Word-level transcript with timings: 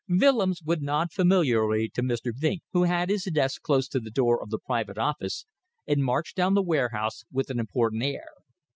Willems 0.09 0.63
would 0.63 0.81
nod 0.81 1.11
familiarly 1.11 1.87
to 1.89 2.01
Mr. 2.01 2.33
Vinck, 2.35 2.61
who 2.73 2.85
had 2.85 3.11
his 3.11 3.25
desk 3.31 3.61
close 3.61 3.87
to 3.89 3.99
the 3.99 4.05
little 4.05 4.13
door 4.15 4.41
of 4.41 4.49
the 4.49 4.57
private 4.57 4.97
office, 4.97 5.45
and 5.85 6.03
march 6.03 6.33
down 6.33 6.55
the 6.55 6.63
warehouse 6.63 7.23
with 7.31 7.51
an 7.51 7.59
important 7.59 8.01
air. 8.01 8.29